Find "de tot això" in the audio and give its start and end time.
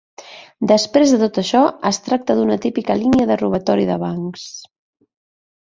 1.15-1.61